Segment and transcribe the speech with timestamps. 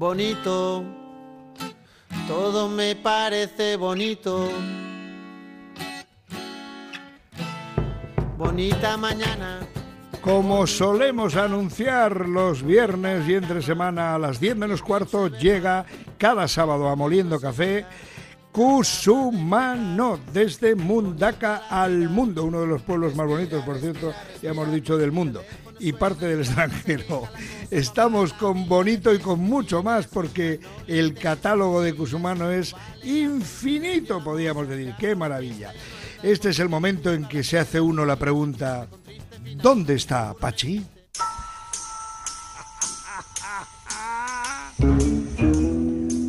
[0.00, 0.82] bonito,
[2.26, 4.48] todo me parece bonito.
[8.38, 9.60] Bonita mañana.
[10.22, 15.84] Como solemos anunciar los viernes y entre semana a las 10 menos cuarto, llega
[16.16, 17.84] cada sábado a Moliendo Café
[18.52, 24.72] Cusumano, desde Mundaka al mundo, uno de los pueblos más bonitos, por cierto, ya hemos
[24.72, 25.42] dicho, del mundo,
[25.80, 27.28] y parte del extranjero.
[27.70, 34.68] Estamos con bonito y con mucho más, porque el catálogo de Cusumano es infinito, podríamos
[34.68, 34.94] decir.
[34.98, 35.72] ¡Qué maravilla!
[36.22, 38.88] Este es el momento en que se hace uno la pregunta,
[39.56, 40.84] ¿dónde está Pachi?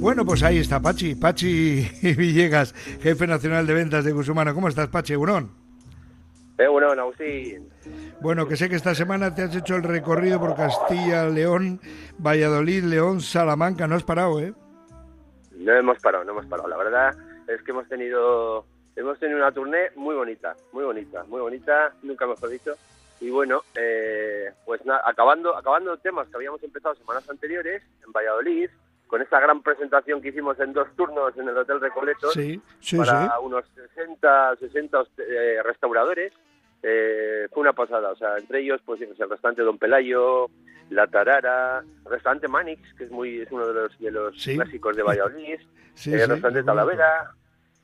[0.00, 4.54] Bueno, pues ahí está Pachi, Pachi Villegas, jefe nacional de ventas de Gusumano.
[4.54, 5.12] ¿Cómo estás, Pachi?
[5.12, 5.63] Eurón.
[6.58, 7.68] Agustín.
[8.20, 11.80] Bueno, que sé que esta semana te has hecho el recorrido por Castilla, León,
[12.18, 13.86] Valladolid, León, Salamanca.
[13.86, 14.54] No has parado, ¿eh?
[15.56, 16.68] No hemos parado, no hemos parado.
[16.68, 17.14] La verdad
[17.48, 22.26] es que hemos tenido hemos tenido una tournée muy bonita, muy bonita, muy bonita, nunca
[22.26, 22.74] mejor dicho.
[23.20, 28.70] Y bueno, eh, pues nada, acabando, acabando temas que habíamos empezado semanas anteriores en Valladolid,
[29.14, 32.30] con esta gran presentación que hicimos en dos turnos en el Hotel Recoleto
[32.96, 36.32] para unos 60, 60 eh, restauradores.
[36.82, 40.50] Eh, fue una pasada, o sea, entre ellos pues el restaurante Don Pelayo,
[40.90, 44.96] La Tarara, el restaurante Manix, que es muy es uno de los de los clásicos
[44.96, 45.60] de Valladolid,
[46.06, 47.34] el restaurante Talavera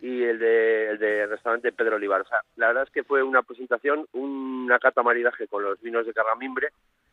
[0.00, 2.22] y el de el de restaurante Pedro Olivar.
[2.22, 6.06] O sea, la verdad es que fue una presentación, una cata maridaje con los vinos
[6.06, 6.68] de Carramimbre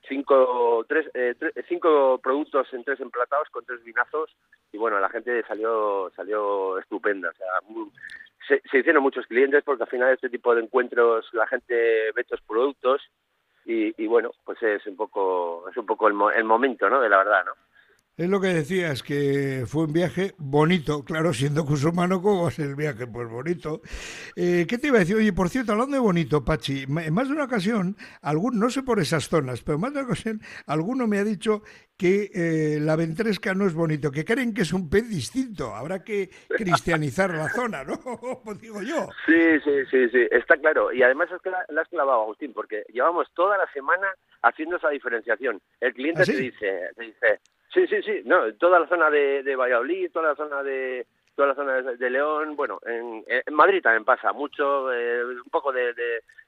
[0.08, 1.36] cinco, tres, eh,
[1.68, 4.36] cinco productos en tres emplatados con tres vinazos
[4.72, 7.30] y bueno, la gente salió salió estupenda.
[7.30, 7.48] O sea,
[8.48, 11.74] se, hicieron muchos clientes porque al final este tipo de encuentros la gente
[12.12, 13.02] ve estos productos
[13.66, 17.02] y, y bueno, pues es un poco es un poco el, el momento, ¿no?
[17.02, 17.65] De la verdad, ¿no?
[18.18, 22.52] Es lo que decías, que fue un viaje bonito, claro, siendo cusumano, ¿cómo va a
[22.52, 23.06] ser el viaje?
[23.08, 23.82] Pues bonito.
[24.38, 25.18] Eh, ¿Qué te iba a decir?
[25.18, 28.84] Oye, por cierto, hablando de bonito, Pachi, en más de una ocasión, algún, no sé
[28.84, 31.62] por esas zonas, pero en más de una ocasión, alguno me ha dicho
[31.98, 35.76] que eh, la ventresca no es bonito, que creen que es un pez distinto.
[35.76, 37.96] Habrá que cristianizar la zona, ¿no?
[38.46, 39.10] Pues digo yo.
[39.26, 40.94] Sí, sí, sí, sí, está claro.
[40.94, 44.08] Y además es que la, has clavado, Agustín, porque llevamos toda la semana
[44.42, 45.62] haciendo esa diferenciación.
[45.82, 47.40] El cliente ¿Ah, te dice, te dice,
[47.76, 51.06] Sí, sí, sí, no, toda la zona de, de Valladolid, toda la zona de
[51.36, 55.74] toda la zona de, León, bueno, en, en, Madrid también pasa mucho, eh, un poco
[55.74, 55.94] de,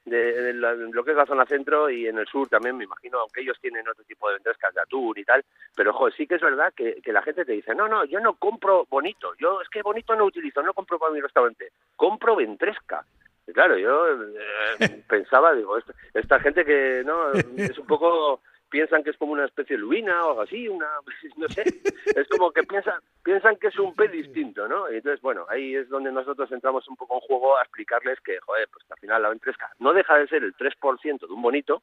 [0.06, 3.42] de, lo que es la zona centro y en el sur también, me imagino, aunque
[3.42, 5.44] ellos tienen otro tipo de ventrescas de atún y tal,
[5.76, 8.36] pero joder, sí que es verdad que, la gente te dice, no, no, yo no
[8.36, 13.04] compro bonito, yo es que bonito no utilizo, no compro para mi restaurante, compro ventresca.
[13.52, 18.40] Claro, yo eh, pensaba, digo, esta, esta gente que no es un poco
[18.70, 20.86] piensan que es como una especie de lubina o algo así, una,
[21.36, 24.90] no sé, es como que piensan, piensan que es un pez distinto, ¿no?
[24.90, 28.38] Y entonces, bueno, ahí es donde nosotros entramos un poco en juego a explicarles que,
[28.40, 31.82] joder, pues al final la ventresca no deja de ser el 3% de un bonito,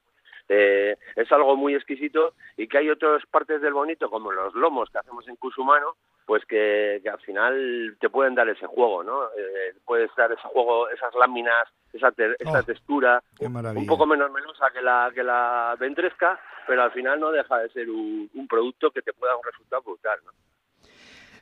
[0.50, 4.90] eh, es algo muy exquisito y que hay otras partes del bonito, como los lomos
[4.90, 5.96] que hacemos en Cusumano,
[6.26, 9.26] pues que, al final te pueden dar ese juego, ¿no?
[9.38, 14.72] Eh, puedes dar ese juego, esas láminas, esa, esa oh, textura, un poco menos melosa
[14.72, 18.92] que la, que la ventresca, pero al final no deja de ser un, un producto
[18.92, 20.32] que te pueda un resultado brutal, ¿no?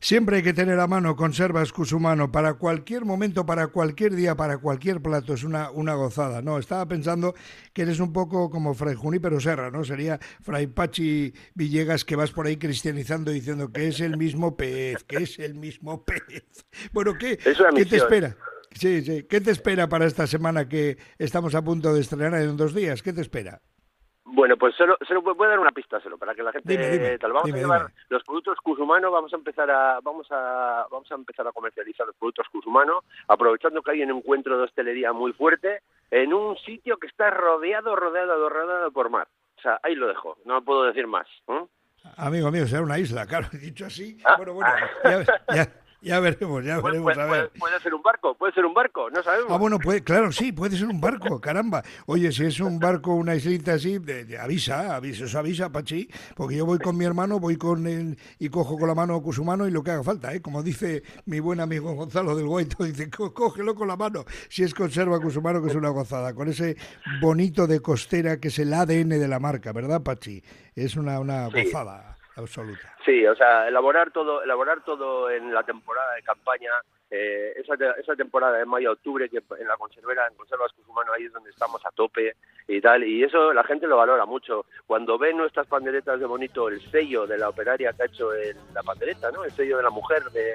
[0.03, 4.57] Siempre hay que tener a mano conservas Cusumano para cualquier momento, para cualquier día, para
[4.57, 5.33] cualquier plato.
[5.33, 6.41] Es una, una gozada.
[6.41, 7.33] No, estaba pensando
[7.71, 9.85] que eres un poco como Fray Junípero Serra, ¿no?
[9.85, 15.05] Sería Fray Pachi Villegas que vas por ahí cristianizando diciendo que es el mismo pez,
[15.05, 16.43] que es el mismo pez.
[16.91, 18.35] Bueno, ¿qué, ¿qué te espera?
[18.73, 19.23] Sí, sí.
[19.23, 23.01] ¿Qué te espera para esta semana que estamos a punto de estrenar en dos días?
[23.01, 23.61] ¿Qué te espera?
[24.35, 27.33] Bueno, pues solo, solo voy a dar una pista solo para que la gente tal.
[27.33, 31.47] Vamos a llevar los productos Cusumano, vamos a empezar a vamos a vamos a empezar
[31.47, 36.33] a comercializar los productos Cusumano, aprovechando que hay un encuentro de hostelería muy fuerte en
[36.33, 39.27] un sitio que está rodeado, rodeado, rodeado por mar.
[39.59, 41.27] O sea, ahí lo dejo, no puedo decir más.
[42.17, 44.17] Amigo mío, será una isla, claro, dicho así.
[44.25, 44.35] Ah.
[44.37, 44.71] bueno, bueno,
[45.03, 45.82] ya, ya
[46.19, 47.17] veremos, ya veremos.
[47.17, 47.51] a ver.
[47.57, 49.49] Puede, ser un barco, puede ser un barco, no sabemos.
[49.49, 51.81] Ah, bueno, puede, claro, sí, puede ser un barco, caramba.
[52.07, 56.57] Oye, si es un barco, una islita así, de, avisa, avisa, eso avisa, Pachi, porque
[56.57, 59.71] yo voy con mi hermano, voy con él y cojo con la mano Cusumano y
[59.71, 60.41] lo que haga falta, ¿eh?
[60.41, 64.73] Como dice mi buen amigo Gonzalo del Guaito, dice, cógelo con la mano, si es
[64.73, 66.75] conserva Cusumano, que es una gozada, con ese
[67.21, 70.43] bonito de costera que es el ADN de la marca, ¿verdad, Pachi?
[70.75, 72.95] Es una, una gozada absoluta.
[73.05, 76.71] Sí, o sea, elaborar todo, elaborar todo en la temporada de campaña,
[77.09, 81.33] eh, esa, esa temporada de mayo-octubre, que en la conservera, en Conservas Cusumano, ahí es
[81.33, 82.35] donde estamos a tope,
[82.67, 84.65] y, tal, y eso la gente lo valora mucho.
[84.87, 88.31] Cuando ven nuestras panderetas de bonito, el sello de la operaria que ha hecho
[88.73, 89.43] la pandereta, ¿no?
[89.43, 90.53] El sello de la mujer de,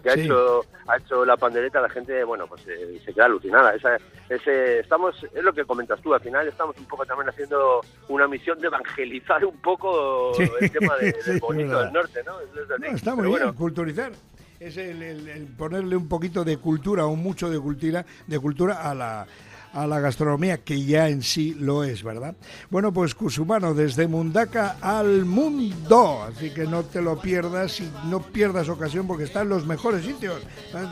[0.00, 3.74] que, ha hecho ha hecho la pandereta, la gente, bueno, pues eh, se queda alucinada.
[3.74, 3.96] Esa,
[4.28, 8.26] ese, estamos, es lo que comentas tú, al final estamos un poco también haciendo una
[8.26, 12.86] misión de evangelizar un poco el tema de, del bonito del norte, ¿no?
[12.86, 14.12] está muy bien, culturizar.
[14.58, 19.26] Es el, ponerle un poquito de cultura o mucho de cultura, de cultura a la,
[19.72, 22.34] a la gastronomía, que ya en sí lo es, ¿verdad?
[22.70, 28.20] Bueno, pues Cusumano, desde Mundaca al mundo, así que no te lo pierdas y no
[28.20, 30.42] pierdas ocasión porque está en los mejores sitios,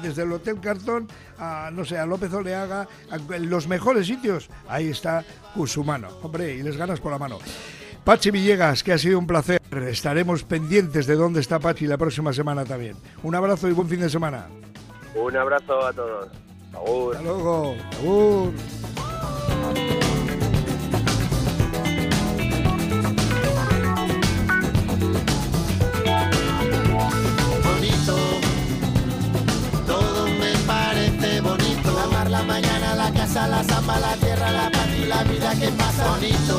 [0.03, 1.09] desde el Hotel Cartón
[1.39, 5.25] a, no sé, a López Oleaga, en los mejores sitios, ahí está
[5.55, 7.39] Cusumano, hombre, y les ganas por la mano.
[8.05, 9.61] Pachi Villegas, que ha sido un placer.
[9.71, 12.97] Estaremos pendientes de dónde está Pachi la próxima semana también.
[13.23, 14.47] Un abrazo y buen fin de semana.
[15.15, 16.48] Un abrazo a todos.
[16.79, 17.17] Abur.
[17.17, 17.75] Hasta luego.
[27.65, 28.17] Bonito,
[29.87, 32.09] todo me parece bonito.
[32.13, 35.69] La la mañana, la casa, la zamba, la tierra, la paz y la vida que
[35.73, 36.11] pasa.
[36.11, 36.59] Bonito,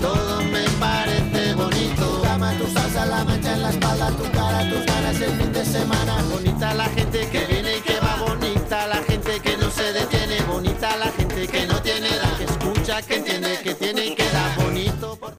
[0.00, 2.20] todo me parece bonito.
[2.50, 5.64] Tu tu salsa, la mancha en la espalda, tu cara, tus ganas el fin de
[5.64, 6.16] semana.
[6.32, 7.59] Bonita la gente que vive